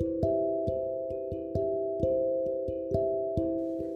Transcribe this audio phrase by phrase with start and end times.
[0.00, 0.33] Thank you.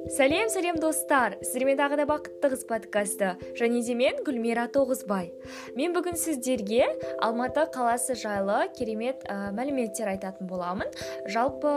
[0.09, 1.35] Сәлем сәлем достар.
[1.43, 3.35] Сіздермен тағы да бақытты қыз подкасты.
[3.59, 5.29] Және де мен гүлмира тоғызбай.
[5.77, 6.87] Мен бүгін сіздерге
[7.21, 10.89] алматы қаласы жайлы керемет ә, мәліметтер айтатын боламын.
[11.29, 11.73] Жалпы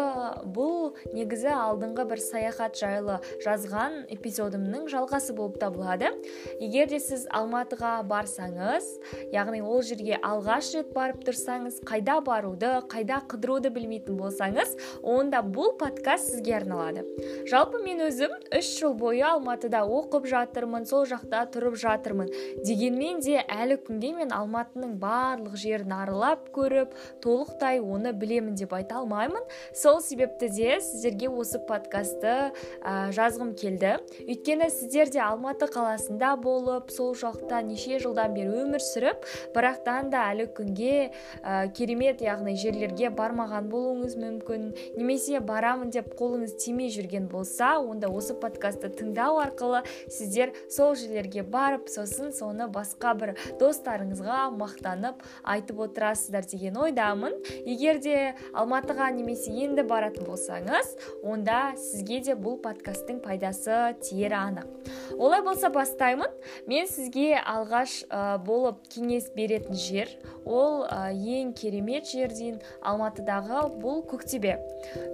[0.56, 6.14] бұл негізі алдыңғы бір саяхат жайлы жазған эпизодымның жалғасы болып табылады.
[6.62, 8.88] Егер де сіз алматыға барсаңыз
[9.36, 15.76] яғни ол жерге алғаш рет барып тұрсаңыз қайда баруды қайда қыдыруды білмейтін болсаңыз онда бұл
[15.80, 17.06] подкаст сізге арналады.
[17.52, 22.30] Жалпы мен өзім үш жыл бойы алматыда оқып жатырмын сол жақта тұрып жатырмын.
[22.66, 26.94] Дегенмен де әлі күнге мен алматының барлық жерін аралап көріп
[27.24, 29.42] толықтай оны білемін деп айта алмаймын.
[29.74, 32.52] Сол себепті де сіздерге осы подкастты
[32.84, 33.96] ә, жазғым келді.
[34.28, 40.28] Өйткені сіздер де алматы қаласында болып сол жақта неше жылдан бері өмір сүріп бірақтан да
[40.34, 41.10] әлі күнге
[41.42, 44.70] ә, керемет яғни жерлерге бармаған болуыңыз мүмкін.
[45.00, 51.44] Немесе барамын деп қолыңыз тимей жүрген болса онда осы подкастты тыңдау арқылы сіздер сол жерлерге
[51.44, 57.38] барып сосын соны басқа бір достарыңызға мақтанып айтып отырасыздар деген ойдамын.
[57.66, 58.18] Егер де
[58.54, 64.68] алматыға немесе енді баратын болсаңыз онда сізге де бұл подкасттың пайдасы тиері анық.
[65.18, 66.32] Олай болса бастаймын.
[66.68, 70.12] Мен сізге алғаш ә, болып кеңес беретін жер
[70.46, 74.58] ол ә, ең керемет жерден алматыдағы бұл көктөбе.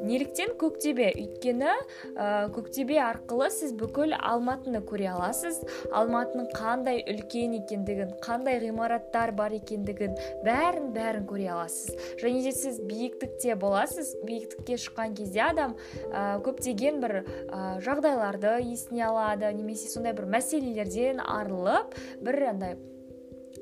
[0.06, 1.12] Неліктен көктөбе?
[1.18, 1.74] Өйткені
[2.16, 2.48] ә,
[2.96, 5.60] арқылы сіз бүкіл алматыны көре аласыз.
[5.92, 10.16] Алматының қандай үлкен екендігін қандай ғимараттар бар екендігін
[10.48, 11.92] бәрін бәрін көре аласыз.
[12.24, 14.16] Және де сіз биіктікте боласыз.
[14.24, 15.76] Биіктікке шыққан кезде адам
[16.08, 22.78] ә, көптеген бір ә, жағдайларды есіне алады немесе сондай бір мәселелерден арылып бір андай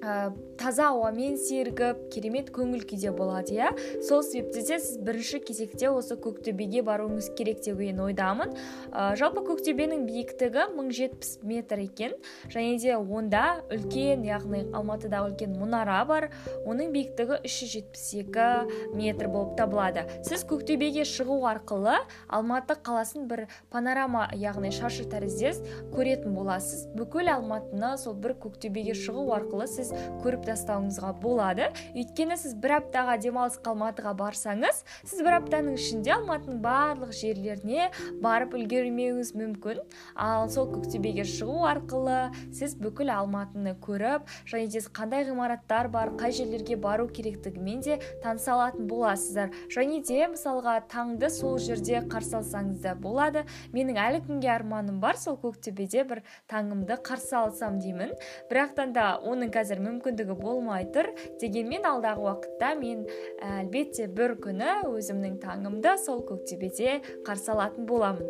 [0.02, 3.72] ә, таза ауамен сергіп керемет көңіл күйде болады иә?
[4.06, 8.54] Сол себепті де сіз бірінші кезекте осы көктөбеге баруыңыз керек деген ойдамын.
[8.92, 12.16] Ә, жалпы көктөбенің биіктігі 1070 метр екен.
[12.54, 16.30] Және де онда үлкен яғни алматыда үлкен мұнара бар.
[16.66, 20.06] Оның биіктігі 372 метр болып табылады.
[20.28, 21.98] Сіз көктөбеге шығу арқылы
[22.28, 25.62] алматы қаласын бір панорама яғни шаршы тәріздес
[25.94, 26.88] көретін боласыз.
[26.96, 29.85] Бүкіл алматыны сол бір көктөбеге шығу арқылы сіз
[30.24, 31.70] көріп тастауыңызға болады.
[31.96, 37.90] Өйткені сіз бір аптаға демалысқа алматыға барсаңыз сіз бір аптаның ішінде алматының барлық жерлеріне
[38.24, 39.82] барып үлгермеуіңіз мүмкін.
[40.16, 42.20] Ал сол көктөбеге шығу арқылы
[42.56, 48.54] сіз бүкіл алматыны көріп және де қандай ғимараттар бар қай жерлерге бару керектігімен де таныса
[48.56, 49.52] алатын боласыздар.
[49.74, 53.46] Және де мысалға таңды сол жерде қарсы алсаңыз да болады.
[53.74, 56.22] Менің әлі күнге арманым бар сол көктөбеде бір
[56.52, 58.14] таңымды қарсы алсам деймін.
[58.52, 63.06] Бірақтан да оның қазір мүмкіндігі болмай тұр дегенмен алдағы уақытта мен
[63.44, 68.30] әлбетте бір күні өзімнің таңымды сол көктөбеде қарсы алатын боламын.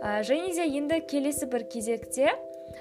[0.00, 2.32] Ә, және де енді келесі бір кезекте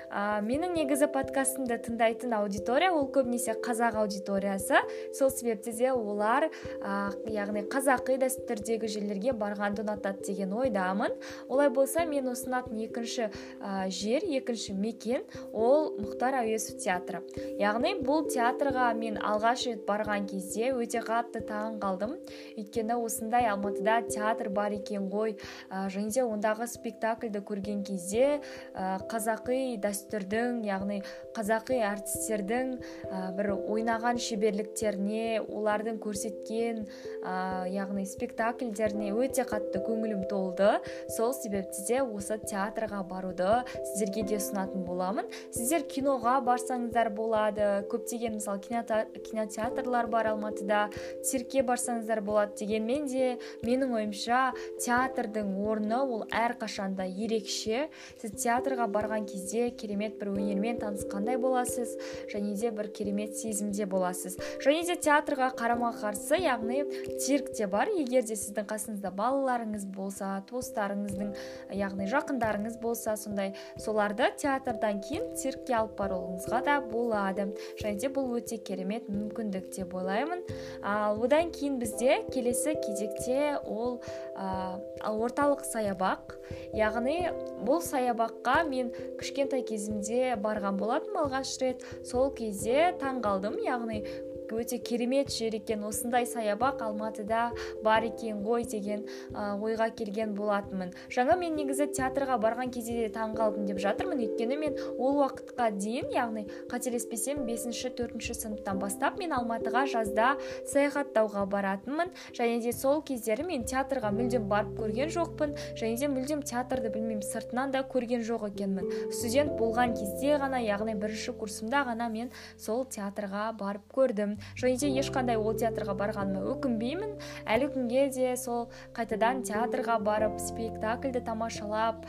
[0.09, 4.81] ә, менің негізі подкастымды тыңдайтын аудитория ол көбінесе қазақ аудиториясы.
[5.13, 6.49] Сол себепті де олар
[6.81, 11.15] ә, яғни қазақи дәстүрдегі жерлерге барғанды ұнатады деген ойдамын.
[11.47, 13.29] Олай болса мен ұсынатын екінші
[13.61, 17.21] ә, жер екінші мекен ол мұхтар әуезов театры.
[17.61, 22.17] Яғни бұл театрға мен алғаш рет барған кезде өте қатты таң қалдым.
[22.57, 25.37] Өйткені осындай алматыда театр бар екен ғой.
[25.69, 28.39] Ә, және де ондағы спектакльді көрген кезде
[28.73, 31.01] ә, қазақи дәстүрдің яғни
[31.35, 32.71] қазақи әртістердің
[33.09, 36.85] ә, бір ойнаған шеберліктеріне олардың көрсеткен
[37.23, 40.71] ә, яғни спектакльдеріне өте қатты көңілім толды.
[41.15, 45.29] Сол себепті де осы театрға баруды сіздерге де ұсынатын боламын.
[45.55, 47.69] Сіздер киноға барсаңыздар болады.
[47.91, 50.87] Көптеген мысалы кинотеатрлар бар алматыда.
[51.25, 54.49] Циркке барсаңыздар болады дегенмен де менің ойымша
[54.83, 57.87] театрдың орны ол әрқашанда ерекше.
[58.21, 61.95] Сіз театрға барған кезде керемет бір өнермен танысқандай боласыз
[62.29, 64.37] және де бір керемет сезімде боласыз.
[64.61, 66.83] Және де театрға қарама қарсы яғни
[67.17, 67.89] цирк те бар.
[67.89, 71.33] Егер де сіздің қасыңызда балаларыңыз болса туыстарыңыздың
[71.73, 77.49] яғни жақындарыңыз болса сондай соларды театрдан кейін циркке алып баруыңызға да болады.
[77.81, 80.45] Және де бұл өте керемет мүмкіндік деп ойлаймын.
[80.83, 83.97] Ал одан кейін бізде келесі кезекте ол
[84.37, 84.77] ә,
[85.09, 86.37] орталық саябақ.
[86.77, 87.31] Яғни
[87.65, 91.83] бұл саябаққа мен кішкентай кезімде барған болатынмын алғаш рет.
[92.03, 94.01] Сол кезде таң қалдым яғни
[94.51, 95.83] өте керемет жер екен.
[95.83, 97.51] Осындай саябақ алматыда
[97.83, 100.93] бар екен ғой деген ойға келген болатынмын.
[101.13, 104.23] Жаңа мен негізі театрға барған кезде де таң қалдым деп жатырмын.
[104.25, 110.35] Өйткені мен ол уақытқа дейін яғни қателеспесем бесінші төртінші сыныптан бастап мен алматыға жазда
[110.71, 112.13] саяхаттауға баратынмын.
[112.33, 115.55] Және де сол кездері мен театрға мүлдем барып көрген жоқпын.
[115.79, 118.89] Және де мүлдем театрды білмеймін сыртынан да көрген жоқ екенмін.
[119.11, 124.38] Студент болған кезде ғана яғни бірінші курсымда ғана мен сол театрға барып көрдім.
[124.59, 127.15] Және де ешқандай ол театрға барғаныма өкінбеймін.
[127.45, 132.05] Әлі күнге де сол қайтадан театрға барып спектакльді тамашалап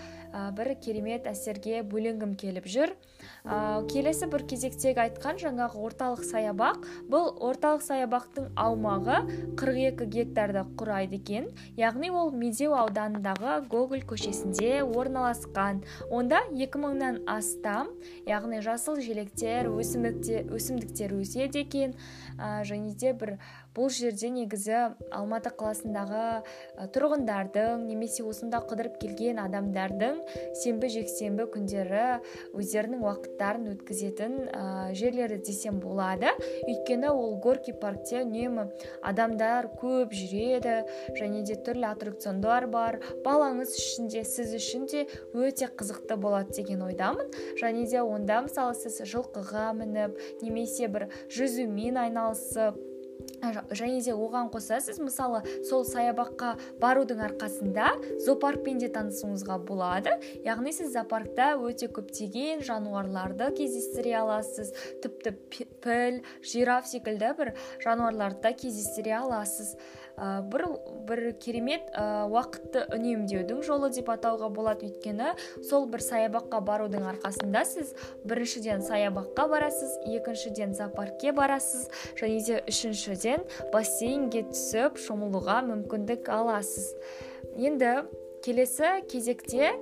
[0.57, 2.95] бір керемет әсерге бөленгім келіп жүр.
[3.45, 9.21] Ә, келесі бір кезектегі айтқан жаңағы орталық саябақ бұл орталық саябақтың аумағы
[9.61, 11.49] 42 гектарды құрайды екен.
[11.81, 15.83] Яғни ол медеу ауданындағы гоголь көшесінде орналасқан.
[16.11, 17.93] Онда 2000-нан астам
[18.29, 21.97] яғни жасыл желектер өсімдіктер өседі екен.
[22.37, 23.39] Ә, және де бір
[23.77, 24.77] бұл жерде негізі
[25.15, 30.21] алматы қаласындағы тұрғындардың немесе осында қыдырып келген адамдардың
[30.59, 32.05] сенбі жексенбі күндері
[32.57, 34.65] өздерінің уақыттарын өткізетін ә,
[34.97, 36.33] жерлері десем болады.
[36.67, 38.67] Өйткені ол горки паркте үнемі
[39.07, 40.77] адамдар көп жүреді
[41.19, 43.01] және де түрлі аттракциондар бар.
[43.25, 47.31] Балаңыз үшін де сіз үшін де өте қызықты болады деген ойдамын.
[47.63, 52.90] Және де онда мысалы сіз жылқыға мініп немесе бір жүзумен айналысып
[53.71, 57.93] және де оған қоса сіз мысалы сол саябаққа барудың арқасында
[58.27, 60.17] зоопаркпен де танысуыңызға болады.
[60.45, 64.75] Яғни сіз зоопаркта өте көптеген жануарларды кездестіре аласыз.
[65.03, 65.35] Тіпті
[65.85, 69.77] піл жираф секілді бір жануарларды да кездестіре аласыз.
[70.21, 70.67] Ә, бір
[71.09, 74.91] бір керемет ә, уақытты үнемдеудің жолы деп атауға болады.
[74.91, 75.33] Өйткені
[75.65, 77.95] сол бір саябаққа барудың арқасында сіз
[78.29, 81.89] біріншіден саябаққа барасыз екіншіден зоопаркке барасыз
[82.21, 82.61] және де
[83.11, 83.43] үшіншіден
[83.73, 86.95] бассейнге түсіп шомылуға мүмкіндік аласыз.
[87.59, 88.05] Енді
[88.41, 89.73] келесі кезекте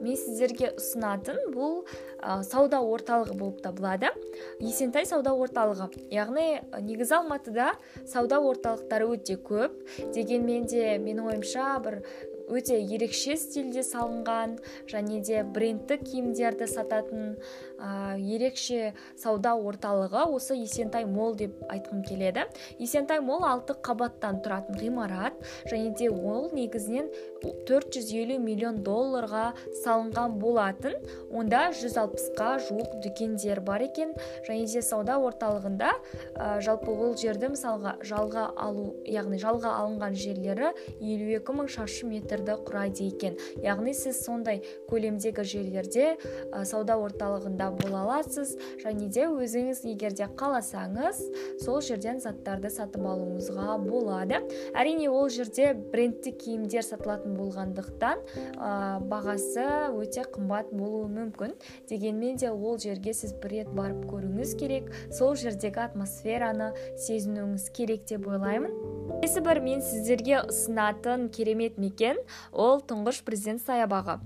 [0.00, 1.84] мен сіздерге ұсынатын бұл
[2.18, 4.10] ә, сауда орталығы болып табылады.
[4.58, 5.90] Есентай сауда орталығы.
[6.10, 7.74] Яғни негізі алматыда
[8.08, 9.76] сауда орталықтары өте көп.
[10.16, 12.00] Дегенмен де менің ойымша бір
[12.48, 14.56] өте ерекше стильде салынған
[14.88, 17.36] және де брендті киімдерді сататын
[17.78, 22.46] ә, ерекше сауда орталығы осы есентай мол деп айтқым келеді.
[22.78, 25.38] Есентай мол алты қабаттан тұратын ғимарат
[25.70, 27.10] және де ол негізінен
[27.42, 29.52] 450 миллион долларға
[29.84, 30.98] салынған болатын.
[31.30, 34.14] Онда 160-қа жуық дүкендер бар екен
[34.48, 35.92] және де сауда орталығында
[36.34, 42.62] ә, жалпы ол жерді мысалға жалға алу яғни жалға алынған жерлері 52 мың шаршы метрді
[42.66, 43.36] құрайды екен.
[43.62, 46.16] Яғни сіз сондай көлемдегі жерлерде
[46.52, 51.20] ә, сауда орталығында бола аласыз және де өзіңіз егер де қаласаңыз
[51.64, 54.42] сол жерден заттарды сатып алуыңызға болады.
[54.74, 58.22] Әрине ол жерде брендті киімдер сатылатын болғандықтан
[58.56, 59.66] ә, бағасы
[59.98, 61.56] өте қымбат болуы мүмкін.
[61.88, 64.92] Дегенмен де ол жерге сіз бір рет барып көруіңіз керек.
[65.10, 66.72] Сол жердегі атмосфераны
[67.06, 68.97] сезінуіңіз керек деп ойлаймын.
[69.08, 72.18] Келесі бір мен сіздерге ұсынатын керемет мекен?
[72.52, 74.18] Ол тұңғыш президент саябағы.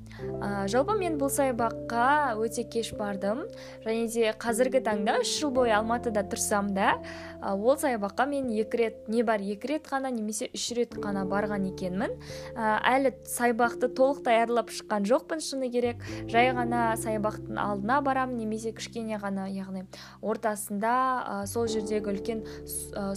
[0.43, 3.45] Ә, жалпы мен бұл саябаққа өте кеш бардым.
[3.85, 6.99] Және де қазіргі таңда үш жыл бойы алматыда тұрсам да
[7.43, 11.69] ол саябаққа мен екі рет не бар екі рет қана немесе үш рет қана барған
[11.73, 12.17] екенмін.
[12.55, 16.03] Ә, әлі саябақты толықтай аралап шыққан жоқпын шыны керек.
[16.31, 19.87] Жай ғана саябақтың алдына барамын немесе кішкене ғана яғни
[20.23, 20.95] ортасында
[21.43, 22.45] ә, сол жердегі үлкен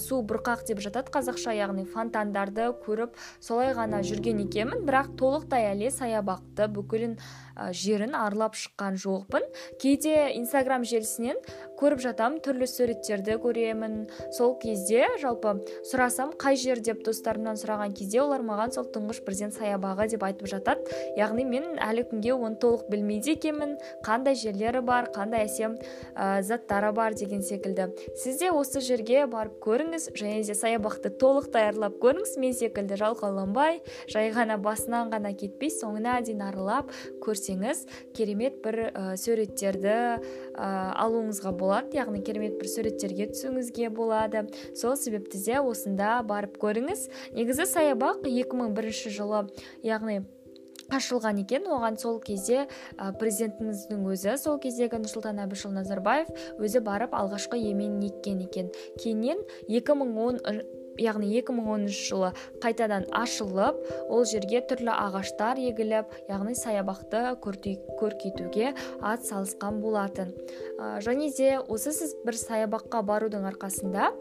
[0.01, 4.86] су бұрқақ деп жатады қазақша яғни фонтандарды көріп солай ғана жүрген екенмін.
[4.88, 7.18] Бірақ толықтай әлі саябақты бүкілін
[7.71, 9.45] жерін аралап шыққан жоқпын.
[9.81, 11.40] Кейде инстаграм желісінен
[11.80, 14.06] көріп жатамын түрлі суреттерді көремін.
[14.35, 15.56] Сол кезде жалпы
[15.88, 20.50] сұрасам қай жер деп достарымнан сұраған кезде олар маған сол тұңғыш президент саябағы деп айтып
[20.52, 20.85] жатады.
[21.19, 23.76] Яғни мен әлі күнге оны толық білмейді екенмін.
[24.06, 25.78] Қандай жерлері бар қандай әсем
[26.16, 27.90] ә, заттары бар деген секілді.
[28.24, 32.38] Сіз де осы жерге барып көріңіз және де саябақты толықтай аралап көріңіз.
[32.40, 33.81] Мен секілді жалқауланбай
[34.12, 36.92] жай ғана басынан ғана кетпей соңына дейін аралап
[37.45, 37.85] көрсеңіз
[38.16, 41.97] керемет бір ә, суреттерді ә, алуыңызға болады.
[41.97, 44.47] Яғни керемет бір суреттерге түсуіңізге болады.
[44.75, 47.09] Сол себепті де осында барып көріңіз.
[47.35, 49.45] Негізі саябақ 2001 жылы
[49.83, 50.23] яғни
[50.90, 51.68] ашылған екен.
[51.69, 52.66] Оған сол кезде
[52.97, 58.71] ә, президентіміздің өзі сол кездегі нұрсұлтан әбішұлы назарбаев өзі барып алғашқы еменін еккен екен.
[59.02, 60.42] Кейіннен 2010
[61.02, 62.31] яғни 2010 жылы
[62.64, 70.33] қайтадан ашылып ол жерге түрлі ағаштар егіліп яғни саябақты көркейтуге ат салысқан болатын
[71.06, 74.11] және де осы сіз бір саябаққа барудың арқасында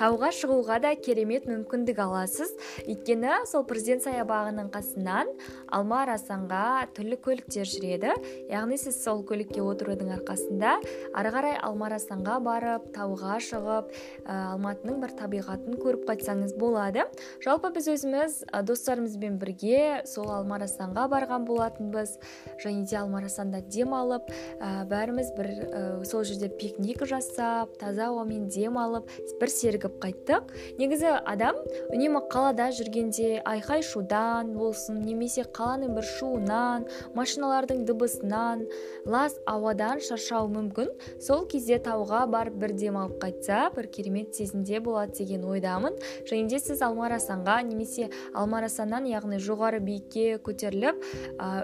[0.00, 2.52] тауға шығуға да керемет мүмкіндік аласыз.
[2.84, 5.30] Өйткені сол президент саябағының қасынан
[5.72, 8.12] алма арасанға түрлі көліктер жүреді.
[8.52, 10.76] Яғни сіз сол көлікке отырудың арқасында
[11.16, 17.06] ары қарай алма арасанға барып тауға шығып ә, алматының бір табиғатын көріп қайтсаңыз болады.
[17.44, 18.38] Жалпы біз өзіміз
[18.68, 22.16] достарымызбен бірге сол алма арасанға барған болатынбыз.
[22.62, 24.28] Және де алма арасанда демалып
[24.60, 29.08] ә, бәріміз бір ә, сол жерде пикник жасап таза ауамен демалып
[29.40, 29.52] бір
[30.02, 30.50] қайттық.
[30.80, 31.56] Негізі адам
[31.94, 38.66] үнемі қалада жүргенде айқай шудан болсын немесе қаланың бір шуынан машиналардың дыбысынан
[39.06, 40.92] лас ауадан шаршауы мүмкін.
[41.22, 45.96] Сол кезде тауға барып бір демалып қайтса бір керемет сезімде болады деген ойдамын.
[46.26, 51.02] Және де сіз алмарасанға немесе алмарасаннан яғни жоғары биікке көтеріліп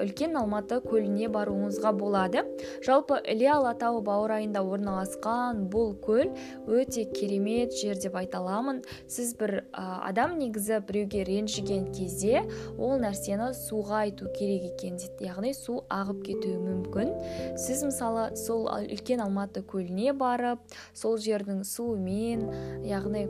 [0.02, 2.44] үлкен алматы көліне баруыңызға болады.
[2.86, 6.30] Жалпы іле алатауы баурайында орналасқан бұл көл
[6.68, 8.82] өте керемет жер деп айта аламын.
[9.08, 12.44] Сіз бір адам негізі біреуге ренжіген кезде
[12.78, 17.14] ол нәрсені суға айту керек екен дейді яғни су ағып кетуі мүмкін.
[17.60, 20.60] Сіз мысалы сол үлкен алматы көліне барып
[20.94, 22.48] сол жердің суымен
[22.88, 23.26] яғни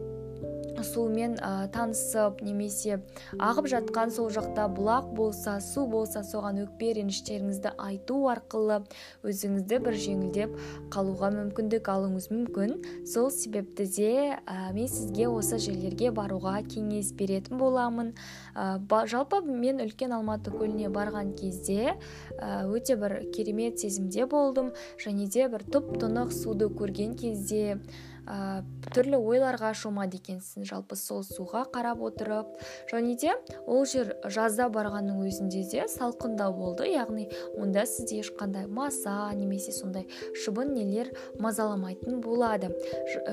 [0.86, 2.98] суымен ә, танысып немесе
[3.38, 8.82] ағып жатқан сол жақта бұлақ болса су болса соған өкпе реніштеріңізді айту арқылы
[9.26, 10.56] өзіңізді бір жеңілдеп
[10.94, 12.76] қалуға мүмкіндік алуыңыз мүмкін.
[13.08, 18.14] Сол себепті де ә, мен сізге осы жерлерге баруға кеңес беретін боламын.
[18.54, 18.78] Ә,
[19.10, 21.96] жалпы мен үлкен алматы көліне барған кезде
[22.40, 24.72] өте бір керемет сезімде болдым
[25.02, 27.78] және де бір тұп тұнық суды көрген кезде
[28.26, 28.62] ә,
[28.94, 30.66] түрлі ойларға шомады екенсің.
[30.68, 32.54] Жалпы сол суға қарап отырып.
[32.92, 33.34] Және де
[33.66, 36.88] ол жер жазда барғанның өзінде де салқындау болды.
[36.92, 40.06] Яғни онда сізде ешқандай маса немесе сондай
[40.44, 42.72] шыбын нелер мазаламайтын болады.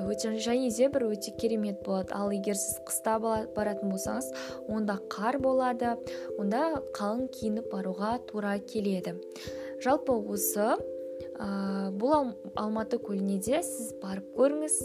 [0.06, 2.14] Өте және де бір өте керемет болады.
[2.14, 4.32] Ал егер сіз қыста баратын болсаңыз
[4.68, 5.98] онда қар болады.
[6.40, 9.18] Онда қалың киініп баруға тура келеді.
[9.84, 10.76] Жалпы осы
[11.40, 14.76] ә, бұл алматы көліне де сіз барып көріңіз.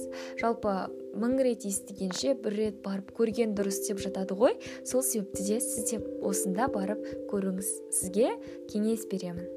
[0.40, 0.76] Жалпы
[1.18, 4.56] мың рет естігенше бір рет барып көрген дұрыс деп жатады ғой.
[4.86, 7.74] Сол себепті де сіз де осында барып көріңіз.
[7.98, 8.32] Сізге
[8.72, 9.50] кеңес беремін.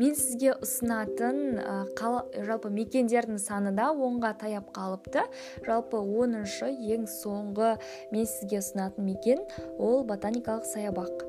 [0.00, 5.22] Мен сізге ұсынатын ә, қал, жалпы мекендердің саны да онға таяп қалыпты.
[5.66, 7.76] Жалпы оныншы ең соңғы
[8.10, 9.44] мен сізге ұсынатын мекен
[9.78, 11.22] ол ботаникалық саябақ.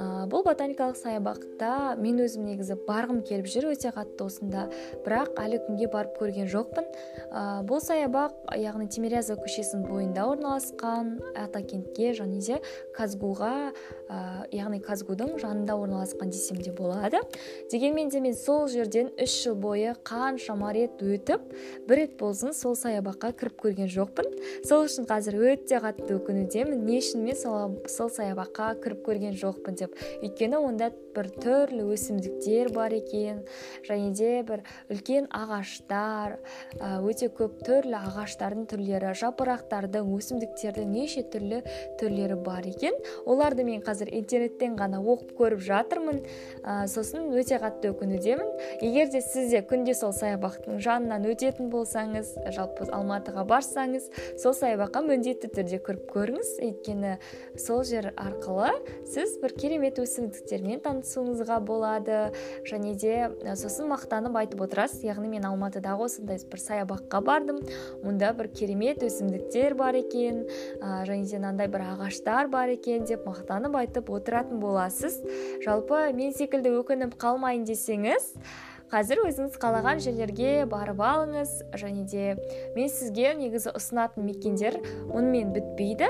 [0.00, 4.64] Ә, бұл ботаникалық саябақта мен өзім негізі барғым келіп жүр өте қатты осында.
[5.04, 6.88] Бірақ әлі күнге барып көрген жоқпын.
[7.28, 12.60] Ә, бұл саябақ яғни тимирязева көшесінің бойында орналасқан атакентке және де
[12.96, 13.52] казгуға
[14.08, 14.18] ә,
[14.56, 17.20] яғни казгудың жанында орналасқан десем де болады.
[17.70, 21.44] Дегенмен де мен сол жерден үш жыл бойы қаншама рет өтіп
[21.88, 24.32] бір рет болсын сол саябаққа кіріп көрген жоқпын.
[24.64, 26.84] Сол үшін қазір өте қатты өкінудемін.
[26.88, 29.89] Не үшін мен сол, сол саябаққа кіріп көрген жоқ жоқпын деп
[30.22, 33.42] өйткені онда бір түрлі өсімдіктер бар екен
[33.88, 36.36] және де бір үлкен ағаштар
[36.78, 41.62] өте көп түрлі ағаштардың түрлері жапырақтардың өсімдіктердің неше түрлі
[42.00, 42.94] түрлері бар екен.
[43.26, 46.22] Оларды мен қазір интернеттен ғана оқып көріп жатырмын.
[46.62, 48.52] Ә, сосын өте қатты өкінудемін.
[48.84, 54.08] Егер де сіз де күнде сол саябақтың жанынан өтетін болсаңыз жалпы алматыға барсаңыз
[54.40, 56.54] сол саябаққа міндетті түрде кіріп көріңіз.
[56.68, 57.16] Өйткені
[57.58, 58.72] сол жер арқылы
[59.10, 62.18] сіз бір керемет өсімдіктермен танысуыңызға болады.
[62.68, 63.14] Және де
[63.56, 65.04] сосын мақтанып айтып отырасыз.
[65.06, 67.60] Яғни мен алматыдағы осындай бір саябаққа бардым.
[68.04, 70.44] Онда бір керемет өсімдіктер бар екен.
[70.80, 75.20] Ә, және де мынандай бір ағаштар бар екен деп мақтанып айтып отыратын боласыз.
[75.64, 78.34] Жалпы мен секілді өкініп қалмайын десеңіз
[78.90, 82.24] қазір өзіңіз қалаған жерлерге барып алыңыз және де
[82.74, 84.80] мен сізге негізі ұсынатын мекендер
[85.14, 86.08] онымен бітпейді.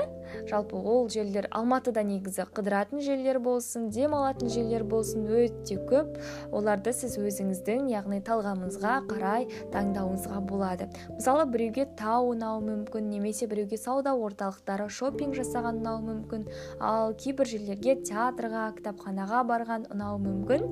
[0.49, 6.15] Жалпы ол жерлер алматыда негізі қыдыратын жерлер болсын демалатын жерлер болсын өте көп.
[6.49, 9.45] Оларды сіз өзіңіздің яғни талғамыңызға қарай
[9.75, 10.87] таңдауыңызға болады.
[11.11, 16.47] Мысалы біреуге тау ұнауы мүмкін немесе біреуге сауда орталықтары шопинг жасаған ұнауы мүмкін
[16.79, 20.67] ал кейбір жерлерге театрға кітапханаға барған ұнауы мүмкін.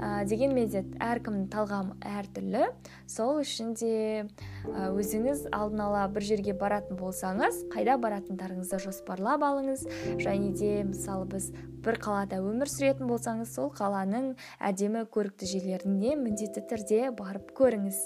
[0.00, 2.68] Ә, дегенмен де әркімнің талғамы әртүрлі.
[3.10, 4.26] Сол үшін де
[4.72, 9.84] өзіңіз алдын ала бір жерге баратын болсаңыз қайда баратындарыңызды жоспарлап алыңыз.
[10.22, 11.50] Және де мысалы біз
[11.84, 14.32] бір қалада өмір сүретін болсаңыз сол қаланың
[14.62, 18.00] әдемі көрікті жерлеріне міндетті түрде барып көріңіз.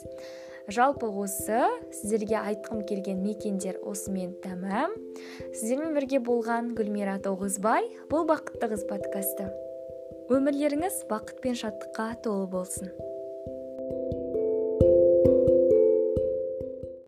[0.66, 1.60] Жалпы осы
[1.94, 4.96] сіздерге айтқым келген мекендер осымен тәмам.
[5.54, 9.46] Сіздермен бірге болған гүлмира тоғызбай бұл бақытты қыз подкасты.
[10.26, 12.90] Өмірлеріңіз бақыт пен шаттыққа толы болсын.